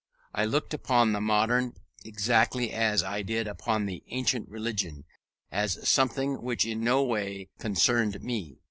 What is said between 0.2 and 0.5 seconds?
I